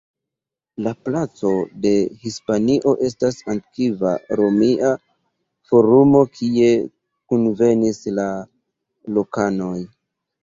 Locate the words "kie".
6.39-6.71